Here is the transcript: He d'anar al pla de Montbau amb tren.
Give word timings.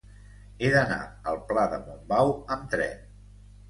He 0.67 0.71
d'anar 0.77 0.97
al 1.33 1.39
pla 1.53 1.69
de 1.77 1.81
Montbau 1.87 2.37
amb 2.57 2.77
tren. 2.77 3.11